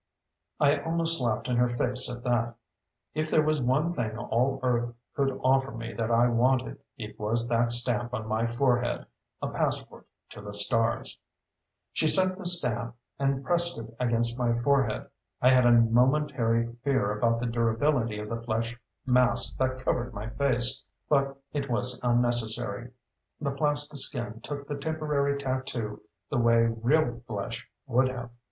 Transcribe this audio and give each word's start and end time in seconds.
I 0.59 0.77
almost 0.79 1.21
laughed 1.21 1.47
in 1.47 1.57
her 1.57 1.69
face 1.69 2.09
at 2.09 2.23
that. 2.23 2.55
If 3.13 3.29
there 3.29 3.43
was 3.43 3.61
one 3.61 3.93
thing 3.93 4.17
all 4.17 4.59
Earth 4.63 4.95
could 5.13 5.39
offer 5.43 5.69
me 5.69 5.93
that 5.93 6.09
I 6.09 6.27
wanted, 6.27 6.79
it 6.97 7.19
was 7.19 7.47
that 7.49 7.71
stamp 7.71 8.11
on 8.11 8.27
my 8.27 8.47
forehead: 8.47 9.05
a 9.43 9.49
passport 9.49 10.07
to 10.29 10.41
the 10.41 10.55
stars.... 10.55 11.19
She 11.93 12.07
set 12.07 12.35
the 12.35 12.47
stamp 12.47 12.95
and 13.19 13.45
pressed 13.45 13.77
it 13.77 13.93
against 13.99 14.39
my 14.39 14.55
forehead. 14.55 15.05
I 15.39 15.51
had 15.51 15.67
a 15.67 15.71
momentary 15.71 16.73
fear 16.83 17.15
about 17.15 17.39
the 17.39 17.45
durability 17.45 18.17
of 18.17 18.29
the 18.29 18.41
flesh 18.41 18.75
mask 19.05 19.55
that 19.57 19.85
covered 19.85 20.15
my 20.15 20.31
face, 20.31 20.83
but 21.09 21.39
it 21.53 21.69
was 21.69 21.99
unnecessary. 22.01 22.89
The 23.39 23.51
plastiskin 23.51 24.41
took 24.41 24.67
the 24.67 24.79
temporary 24.79 25.37
tattoo 25.39 26.01
the 26.31 26.39
way 26.39 26.63
real 26.65 27.07
flesh 27.27 27.69
would 27.85 28.07
have. 28.07 28.31